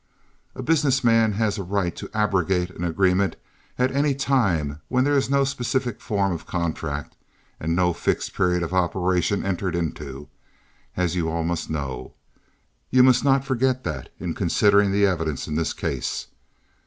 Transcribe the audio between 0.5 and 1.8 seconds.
A business man has a